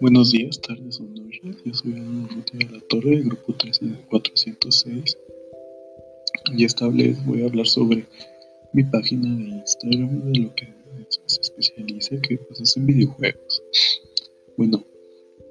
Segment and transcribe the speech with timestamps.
[0.00, 1.56] Buenos días, tardes o noches.
[1.64, 3.54] Yo soy Ana Urrutia de la Torre, grupo
[4.10, 5.18] 406.
[6.56, 8.06] Y esta vez voy a hablar sobre
[8.72, 10.74] mi página de Instagram, de lo que
[11.08, 13.62] se especializa, que pues, es en videojuegos.
[14.56, 14.84] Bueno,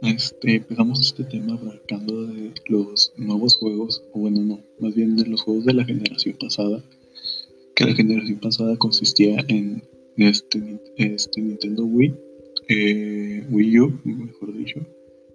[0.02, 0.66] este,
[1.02, 5.66] este tema abarcando de los nuevos juegos, o bueno, no, más bien de los juegos
[5.66, 6.84] de la generación pasada,
[7.78, 9.84] que la generación pasada consistía en
[10.18, 12.16] este, este Nintendo Wii,
[12.70, 14.80] eh, Wii U, mejor dicho,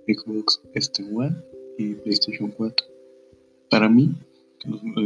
[0.08, 1.36] Xbox este One
[1.78, 2.84] y PlayStation 4.
[3.70, 4.10] Para mí,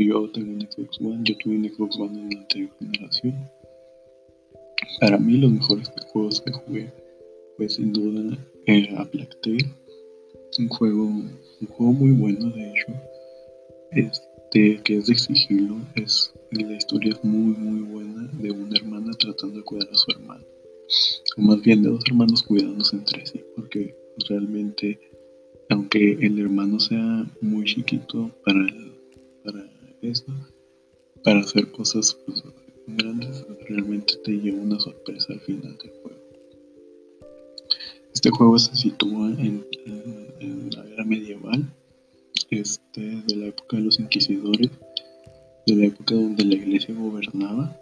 [0.00, 3.34] yo tengo un Xbox One, yo tuve un Xbox One en la anterior generación.
[5.00, 6.90] Para mí los mejores juegos que jugué
[7.58, 9.66] fue sin duda era Black Tail,
[10.58, 17.12] un juego, un juego muy bueno de hecho, que es de sigilo, es la historia
[17.12, 20.44] es muy muy buena de una hermana tratando de cuidar a su hermano,
[21.36, 23.94] o más bien de dos hermanos cuidándose entre sí, porque
[24.28, 24.98] realmente
[25.68, 28.66] aunque el hermano sea muy chiquito para
[29.44, 29.64] para
[30.02, 30.32] esto,
[31.22, 32.42] para hacer cosas pues,
[32.86, 36.20] grandes, realmente te lleva una sorpresa al final del juego.
[38.14, 39.64] Este juego se sitúa en,
[40.74, 41.72] la era medieval,
[42.50, 44.70] este, de la época de los inquisidores,
[45.66, 47.76] de la época donde la iglesia gobernaba.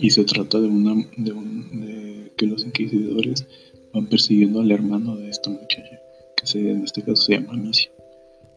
[0.00, 3.46] Y se trata de una de, de que los inquisidores
[3.92, 6.00] van persiguiendo al hermano de esta muchacha,
[6.36, 7.90] que se, en este caso se llama Misia.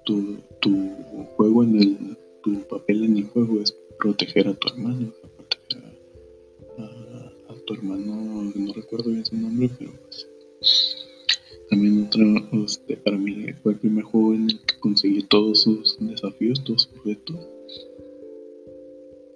[0.05, 0.89] Tu, tu
[1.35, 5.83] juego en el, tu papel en el juego es proteger a tu hermano, proteger
[6.79, 10.27] a, tu hermano, no recuerdo bien su nombre, pero pues
[11.69, 15.97] también otro, este, para mí fue el primer juego en el que conseguí todos sus
[15.99, 17.39] desafíos, todos sus retos.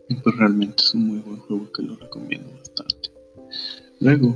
[0.10, 3.10] Y pues realmente es un muy buen juego que lo recomiendo bastante.
[4.00, 4.36] Luego,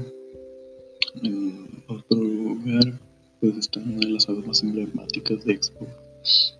[1.23, 2.99] en otro lugar,
[3.39, 6.57] pues está una de las sagas más emblemáticas de Xbox,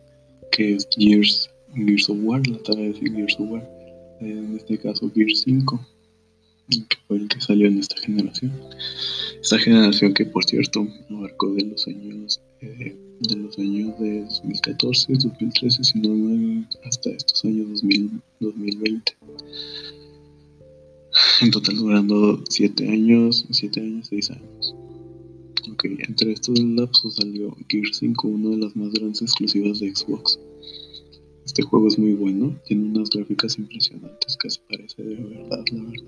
[0.52, 3.70] que es Gears Gears of War, la tarea de Gears of War,
[4.20, 5.88] en este caso Gears 5,
[6.70, 8.52] que fue el que salió en esta generación.
[9.42, 15.14] Esta generación que por cierto abarcó de los años eh, de los años de 2014,
[15.14, 17.82] 2013, sino hasta estos años
[18.40, 19.18] 2020.
[21.42, 24.76] En total durando 7 años, 7 años, 6 años.
[25.72, 30.40] Ok, entre estos lapsos salió Gears 5, una de las más grandes exclusivas de Xbox.
[31.46, 36.06] Este juego es muy bueno, tiene unas gráficas impresionantes, casi parece de verdad, la verdad.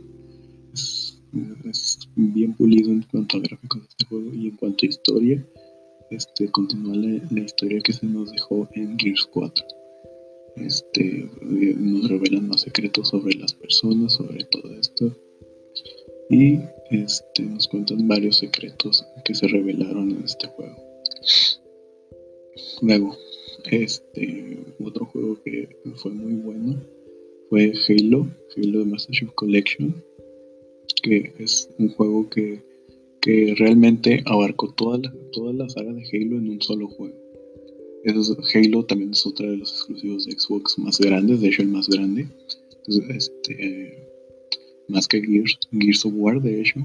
[1.66, 5.46] Es, bien pulido en cuanto a gráficos de este juego y en cuanto a historia,
[6.12, 9.66] este continúa la, historia que se nos dejó en Gears 4.
[10.58, 15.16] Este, nos revelan más secretos sobre las personas, sobre todo esto.
[16.30, 16.60] Y
[16.92, 20.76] este, nos cuentan varios secretos que se revelaron en este juego.
[22.82, 23.18] Luego,
[23.72, 26.80] este, otro juego que fue muy bueno
[27.50, 29.96] fue Halo, Halo de Master Chief Collection,
[31.02, 32.62] que es un juego que,
[33.22, 37.24] que realmente abarcó toda la, toda la saga de Halo en un solo juego.
[38.54, 41.88] Halo también es otro de los exclusivos de Xbox más grandes, de hecho el más
[41.88, 42.28] grande.
[43.10, 44.10] este,
[44.90, 46.80] más que Gears, Gears of War, de hecho.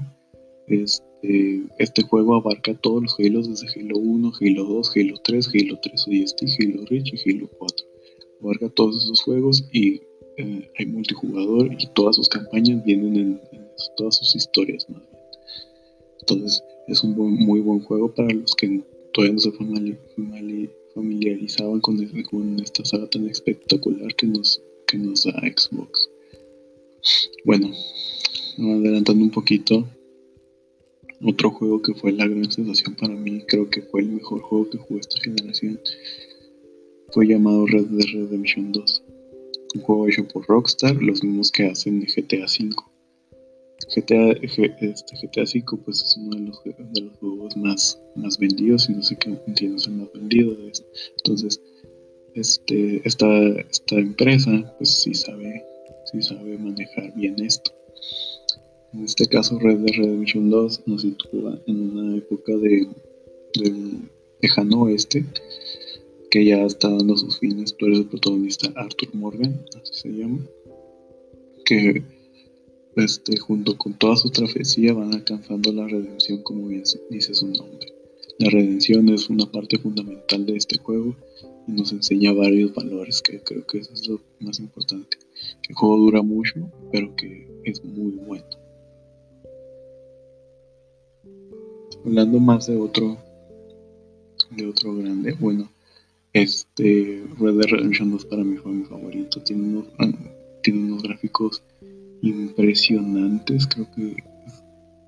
[0.67, 5.79] Este, este juego abarca todos los Halo desde Halo 1, Halo 2, Halo 3, Halo
[5.81, 7.87] 3 ODST, Halo Reach y Halo 4.
[8.41, 10.01] Abarca todos esos juegos y
[10.37, 13.41] eh, hay multijugador y todas sus campañas vienen en,
[13.95, 15.03] todas sus historias más
[16.19, 18.81] Entonces es un muy buen juego para los que
[19.13, 19.51] todavía no se
[20.93, 26.09] familiarizaban con, con esta saga tan espectacular que nos, que nos da Xbox.
[27.45, 27.71] Bueno,
[28.57, 29.87] adelantando un poquito,
[31.23, 34.69] otro juego que fue la gran sensación para mí, creo que fue el mejor juego
[34.69, 35.79] que jugué esta generación,
[37.11, 39.03] fue llamado Red Dead Redemption 2.
[39.75, 42.88] Un juego hecho por Rockstar, los mismos que hacen GTA V.
[43.95, 48.93] GTA, GTA V pues es uno de los, de los juegos más, más vendidos y
[48.93, 50.85] no sé qué entiendo es el más vendido de esto.
[51.17, 51.61] Entonces,
[52.35, 53.27] este, esta,
[53.71, 55.65] esta empresa pues sí sabe,
[56.11, 57.71] sí sabe manejar bien esto.
[58.93, 62.87] En este caso, Red Dead Redemption 2 nos sitúa en una época de,
[63.55, 64.09] del
[64.41, 65.25] lejano oeste
[66.31, 67.75] que ya está dando sus fines.
[67.77, 70.39] Tú eres el protagonista Arthur Morgan, así se llama,
[71.65, 72.03] que
[72.95, 77.93] este, junto con toda su travesía van alcanzando la redención, como bien dice su nombre.
[78.39, 81.15] La redención es una parte fundamental de este juego
[81.67, 85.17] y nos enseña varios valores que creo que eso es lo más importante.
[85.67, 88.45] el juego dura mucho, pero que es muy bueno.
[92.05, 93.17] Hablando más de otro,
[94.51, 95.69] de otro grande, bueno,
[96.33, 99.41] este Red Dead Redemption 2 para mí fue mi favorito.
[99.41, 99.87] Tiene unos,
[100.63, 101.61] tiene unos gráficos
[102.21, 103.67] impresionantes.
[103.67, 104.15] Creo que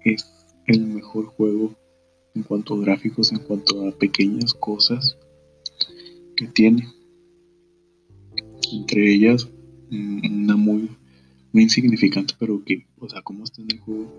[0.03, 0.25] es
[0.67, 1.75] el mejor juego
[2.35, 5.17] en cuanto a gráficos, en cuanto a pequeñas cosas
[6.35, 6.87] que tiene.
[8.71, 9.47] Entre ellas,
[9.89, 10.89] mm, una muy,
[11.51, 14.11] muy insignificante, pero que, o sea, como está en el juego,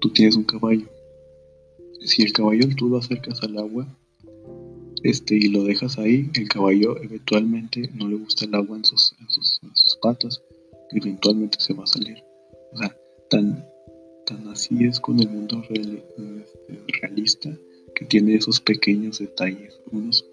[0.00, 0.88] tú tienes un caballo.
[2.04, 3.86] Si el caballo tú lo acercas al agua,
[5.02, 9.14] este, y lo dejas ahí, el caballo eventualmente no le gusta el agua en sus,
[9.20, 10.42] en sus, patas,
[10.92, 12.22] eventualmente se va a salir.
[12.72, 12.96] O sea,
[13.30, 13.68] tan,
[14.26, 16.46] tan así es con el mundo este,
[17.00, 17.56] realista
[17.94, 20.24] que tiene esos pequeños detalles, unos,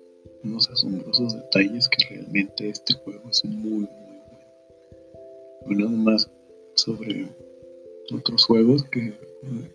[0.44, 4.46] unos asombrosos detalles que realmente este juego es muy, muy bueno.
[5.66, 6.30] Hablando más
[6.76, 7.28] sobre
[8.12, 9.72] otros juegos que eh,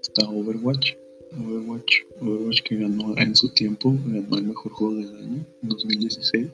[0.00, 0.94] está Overwatch
[1.36, 6.48] Overwatch, Overwatch que ganó en su tiempo, ganó el mejor juego del año, 2016,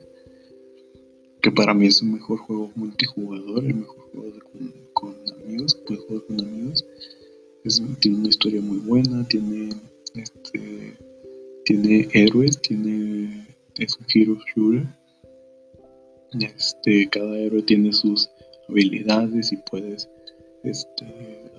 [1.45, 4.33] que para mí es el mejor juego multijugador, el mejor juego
[4.93, 6.83] con, amigos, puedes jugar con amigos,
[7.99, 9.69] tiene una historia muy buena, tiene
[10.15, 10.97] este,
[11.63, 13.45] tiene héroes, tiene
[13.75, 14.87] es un hero shooter,
[16.39, 18.27] este, cada héroe tiene sus
[18.67, 20.09] habilidades y puedes
[20.63, 21.05] este,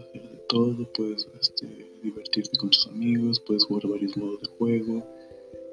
[0.01, 1.69] hacer de todo, puedes este,
[2.03, 5.07] divertirte con tus amigos, puedes jugar varios modos de juego.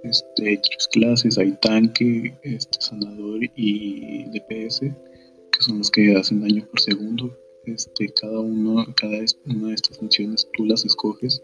[0.03, 6.41] Este, hay tres clases, hay tanque, este, sanador y DPS, que son los que hacen
[6.41, 7.37] daño por segundo.
[7.65, 11.41] Este, cada uno, cada una de estas funciones tú las escoges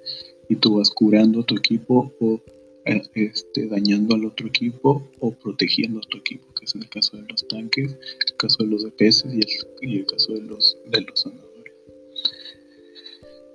[0.49, 2.41] y tú vas curando a tu equipo o
[2.85, 7.17] eh, este, dañando al otro equipo o protegiendo a tu equipo, que es el caso
[7.17, 7.91] de los tanques,
[8.27, 9.47] el caso de los DPS y el,
[9.81, 11.73] y el caso de los, de los sanadores.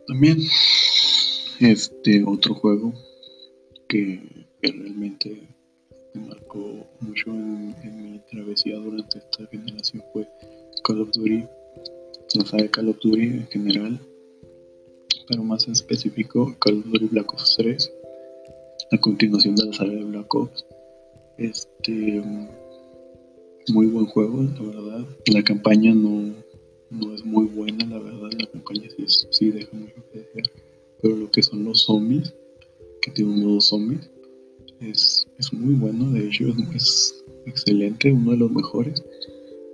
[0.07, 0.39] También
[1.61, 2.95] este otro juego
[3.89, 4.21] que,
[4.73, 5.43] realmente
[6.15, 10.29] me marcó mucho en, mi travesía durante esta generación fue
[10.85, 11.45] Call of Duty,
[12.35, 14.01] la saga Call of Duty en general,
[15.29, 17.93] pero más en específico Call of Duty Black Ops 3,
[18.93, 20.65] a continuación de la saga de Black Ops.
[21.39, 22.23] Este
[23.69, 25.07] muy buen juego, la verdad.
[25.33, 26.35] La campaña no,
[26.91, 28.31] no es muy buena, la verdad.
[28.39, 30.45] La campaña sí, sí deja mucho que desear
[31.05, 32.35] pero lo que son los zombies,
[33.03, 34.11] que tiene un modo zombies,
[34.81, 36.45] es, muy bueno, de hecho
[36.75, 39.03] es, excelente, uno de los mejores.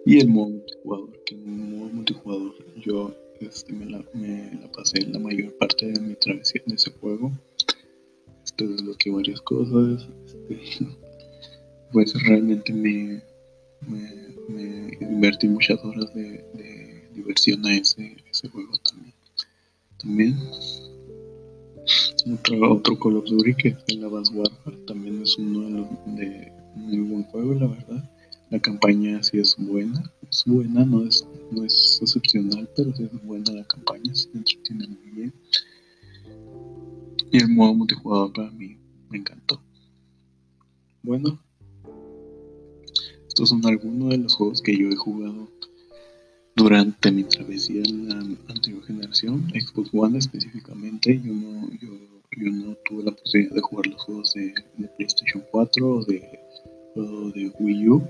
[0.06, 4.02] Y el modo multijugador, que el modo multijugador yo este, me, la,
[4.74, 7.32] pasé la mayor parte de mi travesía en ese juego.
[8.44, 10.08] Este, desbloqueé varias cosas.
[10.26, 10.86] Este,
[11.92, 13.22] pues realmente me,
[14.48, 16.44] me, invertí muchas horas de,
[17.14, 19.14] diversión a ese, ese juego también.
[19.98, 20.36] También
[22.26, 25.88] otro, otro Call of Duty que es el Advanced Warfare también es uno de, los,
[26.16, 28.10] de muy buen juego, la verdad.
[28.50, 33.24] La campaña sí es buena, es buena, no es, no es excepcional, pero sí es
[33.24, 35.34] buena la campaña, se entretiene muy bien.
[37.30, 38.76] Y el modo multijugador para mí
[39.08, 39.62] me encantó.
[41.02, 41.40] Bueno,
[43.28, 45.48] estos son algunos de los juegos que yo he jugado
[46.70, 48.14] durante mi travesía en la
[48.46, 51.20] anterior generación, Xbox One específicamente.
[51.20, 54.54] Yo no, tuve la posibilidad de jugar los juegos de,
[54.96, 58.02] PlayStation 4 o de, Wii U.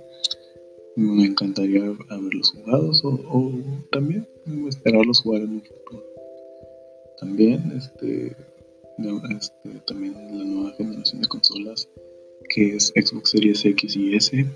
[0.95, 3.51] Me encantaría haberlos jugados o,
[3.93, 4.29] también
[4.69, 6.05] esperarlos jugar en un futuro.
[7.19, 8.37] También, este,
[9.39, 11.89] este, también la nueva generación de consolas
[12.51, 14.47] que es Xbox Series X y S,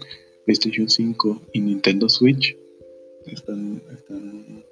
[0.44, 2.54] PlayStation 5 y Nintendo Switch.
[3.26, 4.64] Están, están,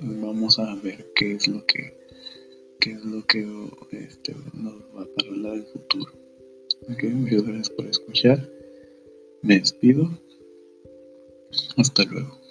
[0.00, 1.96] vamos a ver qué es lo que
[2.80, 3.44] qué es lo que
[3.92, 6.12] este, nos va a parar el futuro.
[6.88, 8.48] Ok, muchas gracias por escuchar.
[9.42, 10.08] Me despido.
[11.76, 12.45] Hasta luego.